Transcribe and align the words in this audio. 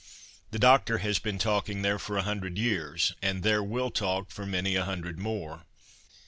'The 0.49 0.57
Doctor 0.57 0.97
has 0.97 1.19
been 1.19 1.37
talking 1.37 1.83
there 1.83 1.99
for 1.99 2.17
a 2.17 2.23
hundred 2.23 2.57
years, 2.57 3.13
and 3.21 3.43
there 3.43 3.61
will 3.61 3.91
talk 3.91 4.31
for 4.31 4.47
many 4.47 4.75
a 4.75 4.83
hundred 4.85 5.19
more.' 5.19 5.63